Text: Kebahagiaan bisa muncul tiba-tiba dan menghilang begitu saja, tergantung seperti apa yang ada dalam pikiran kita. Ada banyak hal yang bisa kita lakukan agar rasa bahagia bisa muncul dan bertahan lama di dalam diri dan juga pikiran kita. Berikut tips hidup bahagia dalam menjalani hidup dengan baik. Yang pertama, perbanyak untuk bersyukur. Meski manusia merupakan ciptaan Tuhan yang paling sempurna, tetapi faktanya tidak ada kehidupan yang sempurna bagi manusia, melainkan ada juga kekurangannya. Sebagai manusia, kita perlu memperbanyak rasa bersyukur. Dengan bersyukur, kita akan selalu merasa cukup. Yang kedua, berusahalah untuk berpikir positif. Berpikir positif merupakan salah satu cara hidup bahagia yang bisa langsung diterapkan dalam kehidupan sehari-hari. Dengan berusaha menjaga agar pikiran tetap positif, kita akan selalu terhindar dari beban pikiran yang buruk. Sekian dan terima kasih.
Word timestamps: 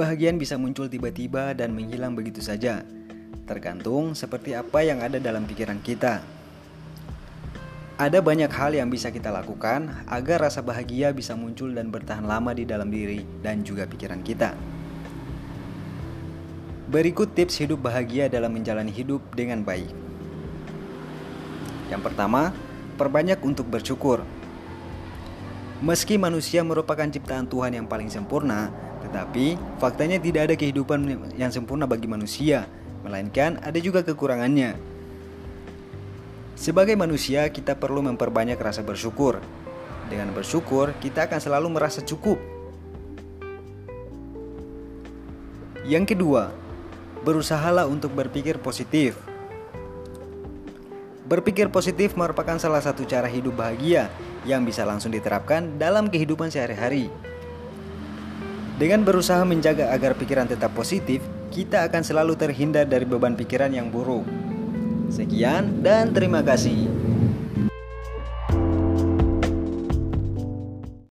Kebahagiaan 0.00 0.40
bisa 0.40 0.56
muncul 0.56 0.88
tiba-tiba 0.88 1.52
dan 1.52 1.76
menghilang 1.76 2.16
begitu 2.16 2.40
saja, 2.40 2.80
tergantung 3.44 4.16
seperti 4.16 4.56
apa 4.56 4.80
yang 4.80 5.04
ada 5.04 5.20
dalam 5.20 5.44
pikiran 5.44 5.76
kita. 5.84 6.24
Ada 8.00 8.24
banyak 8.24 8.48
hal 8.48 8.72
yang 8.80 8.88
bisa 8.88 9.12
kita 9.12 9.28
lakukan 9.28 9.92
agar 10.08 10.48
rasa 10.48 10.64
bahagia 10.64 11.12
bisa 11.12 11.36
muncul 11.36 11.68
dan 11.76 11.92
bertahan 11.92 12.24
lama 12.24 12.56
di 12.56 12.64
dalam 12.64 12.88
diri 12.88 13.28
dan 13.44 13.60
juga 13.60 13.84
pikiran 13.84 14.24
kita. 14.24 14.56
Berikut 16.88 17.36
tips 17.36 17.60
hidup 17.60 17.84
bahagia 17.84 18.32
dalam 18.32 18.56
menjalani 18.56 18.96
hidup 18.96 19.20
dengan 19.36 19.60
baik. 19.60 19.92
Yang 21.92 22.08
pertama, 22.08 22.56
perbanyak 22.96 23.36
untuk 23.44 23.68
bersyukur. 23.68 24.24
Meski 25.84 26.16
manusia 26.16 26.64
merupakan 26.64 27.04
ciptaan 27.04 27.44
Tuhan 27.44 27.76
yang 27.76 27.84
paling 27.84 28.08
sempurna, 28.08 28.88
tetapi 29.10 29.58
faktanya 29.82 30.22
tidak 30.22 30.46
ada 30.46 30.54
kehidupan 30.54 31.02
yang 31.34 31.50
sempurna 31.50 31.82
bagi 31.82 32.06
manusia, 32.06 32.70
melainkan 33.02 33.58
ada 33.58 33.74
juga 33.82 34.06
kekurangannya. 34.06 34.78
Sebagai 36.54 36.94
manusia, 36.94 37.42
kita 37.50 37.74
perlu 37.74 38.06
memperbanyak 38.06 38.54
rasa 38.54 38.86
bersyukur. 38.86 39.42
Dengan 40.06 40.30
bersyukur, 40.30 40.94
kita 41.02 41.26
akan 41.26 41.42
selalu 41.42 41.74
merasa 41.74 42.06
cukup. 42.06 42.38
Yang 45.82 46.14
kedua, 46.14 46.54
berusahalah 47.26 47.90
untuk 47.90 48.14
berpikir 48.14 48.62
positif. 48.62 49.18
Berpikir 51.26 51.66
positif 51.66 52.14
merupakan 52.14 52.62
salah 52.62 52.78
satu 52.78 53.02
cara 53.10 53.26
hidup 53.26 53.58
bahagia 53.58 54.06
yang 54.46 54.62
bisa 54.62 54.86
langsung 54.86 55.10
diterapkan 55.10 55.82
dalam 55.82 56.06
kehidupan 56.06 56.46
sehari-hari. 56.46 57.10
Dengan 58.80 59.04
berusaha 59.04 59.44
menjaga 59.44 59.92
agar 59.92 60.16
pikiran 60.16 60.48
tetap 60.48 60.72
positif, 60.72 61.20
kita 61.52 61.84
akan 61.84 62.00
selalu 62.00 62.32
terhindar 62.32 62.88
dari 62.88 63.04
beban 63.04 63.36
pikiran 63.36 63.68
yang 63.68 63.92
buruk. 63.92 64.24
Sekian 65.12 65.84
dan 65.84 66.16
terima 66.16 66.40
kasih. 66.40 66.99